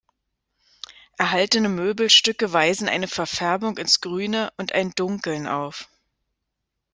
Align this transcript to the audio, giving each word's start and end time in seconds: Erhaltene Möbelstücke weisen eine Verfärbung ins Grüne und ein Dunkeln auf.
Erhaltene 1.19 1.69
Möbelstücke 1.69 2.51
weisen 2.51 2.89
eine 2.89 3.07
Verfärbung 3.07 3.77
ins 3.77 4.01
Grüne 4.01 4.51
und 4.57 4.71
ein 4.71 4.93
Dunkeln 4.95 5.45
auf. 5.45 5.89